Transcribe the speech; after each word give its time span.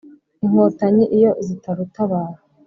Inkotanyi 0.43 1.03
iyo 1.17 1.31
zitarutabara 1.45 2.37